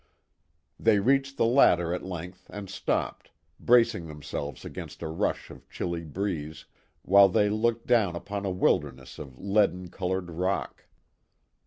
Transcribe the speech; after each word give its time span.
They 0.79 0.97
reached 0.97 1.37
the 1.37 1.45
latter 1.45 1.93
at 1.93 2.01
length 2.03 2.47
and 2.51 2.71
stopped, 2.71 3.29
bracing 3.59 4.07
themselves 4.07 4.65
against 4.65 5.03
a 5.03 5.07
rush 5.07 5.51
of 5.51 5.69
chilly 5.69 6.03
breeze, 6.03 6.65
while 7.03 7.29
they 7.29 7.49
looked 7.51 7.85
down 7.85 8.15
upon 8.15 8.43
a 8.43 8.49
wilderness 8.49 9.19
of 9.19 9.37
leaden 9.37 9.89
coloured 9.91 10.31
rock. 10.31 10.85